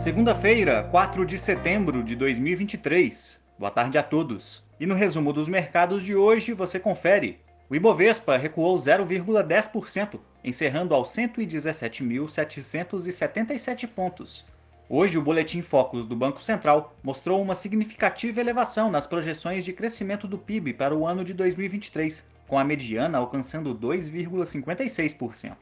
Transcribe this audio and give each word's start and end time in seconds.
Segunda-feira, 0.00 0.88
4 0.90 1.24
de 1.26 1.36
setembro 1.36 2.02
de 2.02 2.16
2023. 2.16 3.38
Boa 3.58 3.70
tarde 3.70 3.98
a 3.98 4.02
todos. 4.02 4.64
E 4.80 4.86
no 4.86 4.94
resumo 4.94 5.30
dos 5.30 5.46
mercados 5.46 6.02
de 6.02 6.16
hoje 6.16 6.54
você 6.54 6.80
confere. 6.80 7.38
O 7.68 7.76
Ibovespa 7.76 8.38
recuou 8.38 8.78
0,10%, 8.78 10.18
encerrando 10.42 10.94
aos 10.94 11.10
117.777 11.10 13.86
pontos. 13.88 14.46
Hoje, 14.88 15.18
o 15.18 15.22
boletim 15.22 15.60
Focus 15.60 16.06
do 16.06 16.16
Banco 16.16 16.40
Central 16.40 16.96
mostrou 17.02 17.42
uma 17.42 17.54
significativa 17.54 18.40
elevação 18.40 18.90
nas 18.90 19.06
projeções 19.06 19.66
de 19.66 19.74
crescimento 19.74 20.26
do 20.26 20.38
PIB 20.38 20.72
para 20.72 20.96
o 20.96 21.06
ano 21.06 21.22
de 21.22 21.34
2023, 21.34 22.26
com 22.48 22.58
a 22.58 22.64
mediana 22.64 23.18
alcançando 23.18 23.74
2,56%. 23.74 25.56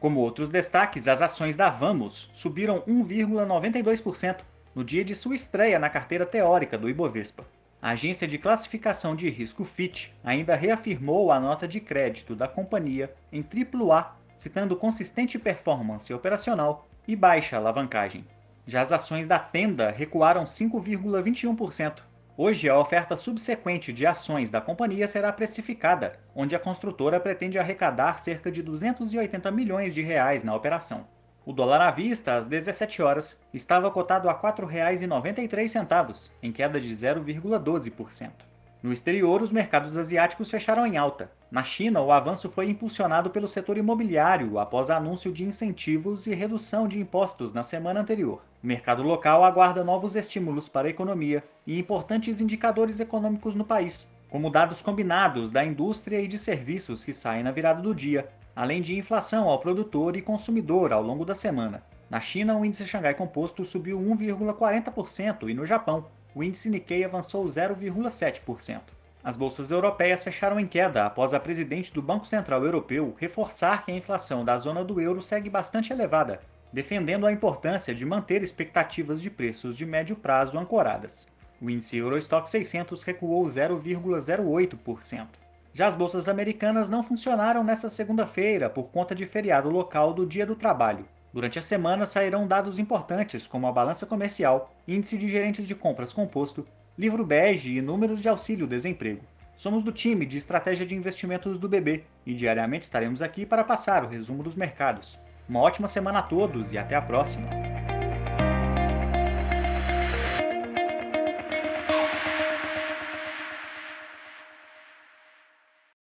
Como 0.00 0.20
outros 0.20 0.50
destaques, 0.50 1.08
as 1.08 1.22
ações 1.22 1.56
da 1.56 1.70
Vamos 1.70 2.28
subiram 2.32 2.80
1,92% 2.80 4.40
no 4.74 4.84
dia 4.84 5.04
de 5.04 5.14
sua 5.14 5.34
estreia 5.34 5.78
na 5.78 5.88
carteira 5.88 6.26
teórica 6.26 6.76
do 6.76 6.88
Ibovespa. 6.88 7.46
A 7.80 7.90
agência 7.90 8.26
de 8.26 8.38
classificação 8.38 9.14
de 9.14 9.28
risco 9.28 9.62
Fitch 9.62 10.08
ainda 10.24 10.54
reafirmou 10.54 11.30
a 11.30 11.38
nota 11.38 11.68
de 11.68 11.80
crédito 11.80 12.34
da 12.34 12.48
companhia 12.48 13.14
em 13.30 13.42
AAA, 13.42 14.16
citando 14.34 14.74
consistente 14.74 15.38
performance 15.38 16.12
operacional 16.12 16.88
e 17.06 17.14
baixa 17.14 17.56
alavancagem. 17.56 18.26
Já 18.66 18.80
as 18.80 18.90
ações 18.90 19.26
da 19.26 19.38
Tenda 19.38 19.90
recuaram 19.90 20.44
5,21%. 20.44 22.13
Hoje, 22.36 22.68
a 22.68 22.76
oferta 22.76 23.14
subsequente 23.16 23.92
de 23.92 24.04
ações 24.04 24.50
da 24.50 24.60
companhia 24.60 25.06
será 25.06 25.32
precificada, 25.32 26.18
onde 26.34 26.56
a 26.56 26.58
construtora 26.58 27.20
pretende 27.20 27.60
arrecadar 27.60 28.18
cerca 28.18 28.50
de 28.50 28.60
280 28.60 29.52
milhões 29.52 29.94
de 29.94 30.02
reais 30.02 30.42
na 30.42 30.52
operação. 30.52 31.06
O 31.46 31.52
dólar 31.52 31.80
à 31.80 31.92
vista, 31.92 32.34
às 32.34 32.48
17 32.48 33.00
horas, 33.02 33.40
estava 33.52 33.88
cotado 33.88 34.28
a 34.28 34.32
R$ 34.32 34.40
4,93, 34.40 36.30
em 36.42 36.50
queda 36.50 36.80
de 36.80 36.92
0,12%. 36.92 38.32
No 38.84 38.92
exterior, 38.92 39.40
os 39.40 39.50
mercados 39.50 39.96
asiáticos 39.96 40.50
fecharam 40.50 40.86
em 40.86 40.98
alta. 40.98 41.32
Na 41.50 41.64
China, 41.64 42.02
o 42.02 42.12
avanço 42.12 42.50
foi 42.50 42.68
impulsionado 42.68 43.30
pelo 43.30 43.48
setor 43.48 43.78
imobiliário 43.78 44.58
após 44.58 44.90
anúncio 44.90 45.32
de 45.32 45.42
incentivos 45.42 46.26
e 46.26 46.34
redução 46.34 46.86
de 46.86 47.00
impostos 47.00 47.54
na 47.54 47.62
semana 47.62 48.00
anterior. 48.00 48.42
O 48.62 48.66
mercado 48.66 49.02
local 49.02 49.42
aguarda 49.42 49.82
novos 49.82 50.16
estímulos 50.16 50.68
para 50.68 50.86
a 50.86 50.90
economia 50.90 51.42
e 51.66 51.78
importantes 51.78 52.42
indicadores 52.42 53.00
econômicos 53.00 53.54
no 53.54 53.64
país, 53.64 54.12
como 54.28 54.50
dados 54.50 54.82
combinados 54.82 55.50
da 55.50 55.64
indústria 55.64 56.20
e 56.20 56.28
de 56.28 56.36
serviços 56.36 57.06
que 57.06 57.12
saem 57.14 57.42
na 57.42 57.52
virada 57.52 57.80
do 57.80 57.94
dia, 57.94 58.28
além 58.54 58.82
de 58.82 58.98
inflação 58.98 59.48
ao 59.48 59.60
produtor 59.60 60.14
e 60.14 60.20
consumidor 60.20 60.92
ao 60.92 61.02
longo 61.02 61.24
da 61.24 61.34
semana. 61.34 61.82
Na 62.10 62.20
China, 62.20 62.54
o 62.54 62.62
índice 62.62 62.86
Xangai 62.86 63.14
Composto 63.14 63.64
subiu 63.64 63.98
1,40% 63.98 65.48
e 65.48 65.54
no 65.54 65.64
Japão, 65.64 66.04
o 66.34 66.42
índice 66.42 66.68
Nikkei 66.68 67.04
avançou 67.04 67.44
0,7%. 67.46 68.80
As 69.22 69.36
bolsas 69.36 69.70
europeias 69.70 70.22
fecharam 70.22 70.60
em 70.60 70.66
queda 70.66 71.06
após 71.06 71.32
a 71.32 71.40
presidente 71.40 71.92
do 71.94 72.02
Banco 72.02 72.26
Central 72.26 72.62
Europeu 72.64 73.14
reforçar 73.18 73.84
que 73.84 73.92
a 73.92 73.96
inflação 73.96 74.44
da 74.44 74.58
zona 74.58 74.84
do 74.84 75.00
euro 75.00 75.22
segue 75.22 75.48
bastante 75.48 75.92
elevada, 75.92 76.40
defendendo 76.72 77.26
a 77.26 77.32
importância 77.32 77.94
de 77.94 78.04
manter 78.04 78.42
expectativas 78.42 79.22
de 79.22 79.30
preços 79.30 79.76
de 79.76 79.86
médio 79.86 80.16
prazo 80.16 80.58
ancoradas. 80.58 81.28
O 81.62 81.70
índice 81.70 81.96
Eurostock 81.96 82.50
600 82.50 83.02
recuou 83.04 83.46
0,08%. 83.46 85.26
Já 85.72 85.86
as 85.86 85.96
bolsas 85.96 86.28
americanas 86.28 86.90
não 86.90 87.02
funcionaram 87.02 87.64
nesta 87.64 87.88
segunda-feira 87.88 88.68
por 88.68 88.84
conta 88.84 89.14
de 89.14 89.24
feriado 89.24 89.70
local 89.70 90.12
do 90.12 90.26
Dia 90.26 90.44
do 90.44 90.54
Trabalho. 90.54 91.08
Durante 91.34 91.58
a 91.58 91.62
semana 91.62 92.06
sairão 92.06 92.46
dados 92.46 92.78
importantes 92.78 93.44
como 93.44 93.66
a 93.66 93.72
balança 93.72 94.06
comercial, 94.06 94.72
índice 94.86 95.18
de 95.18 95.28
gerentes 95.28 95.66
de 95.66 95.74
compras 95.74 96.12
composto, 96.12 96.64
livro 96.96 97.26
bege 97.26 97.76
e 97.76 97.82
números 97.82 98.22
de 98.22 98.28
auxílio-desemprego. 98.28 99.22
Somos 99.56 99.82
do 99.82 99.90
time 99.90 100.24
de 100.26 100.36
estratégia 100.36 100.86
de 100.86 100.94
investimentos 100.94 101.58
do 101.58 101.68
BB 101.68 102.04
e 102.24 102.34
diariamente 102.34 102.84
estaremos 102.84 103.20
aqui 103.20 103.44
para 103.44 103.64
passar 103.64 104.04
o 104.04 104.08
resumo 104.08 104.44
dos 104.44 104.54
mercados. 104.54 105.18
Uma 105.48 105.58
ótima 105.58 105.88
semana 105.88 106.20
a 106.20 106.22
todos 106.22 106.72
e 106.72 106.78
até 106.78 106.94
a 106.94 107.02
próxima! 107.02 107.63